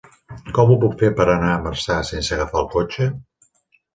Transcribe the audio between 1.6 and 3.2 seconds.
Marçà sense agafar el cotxe?